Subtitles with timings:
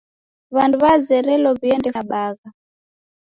[0.55, 2.47] W'andu w'azerelo w'iendefunya bagha.